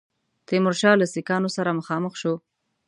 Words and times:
تیمورشاه 0.47 0.95
له 1.01 1.05
سیکهانو 1.13 1.49
سره 1.57 1.77
مخامخ 1.79 2.13
شو. 2.21 2.33